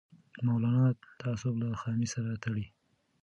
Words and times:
مولانا 0.45 0.85
تعصب 1.19 1.53
له 1.61 1.67
خامۍ 1.81 2.07
سره 2.13 2.31
تړي 2.43 2.65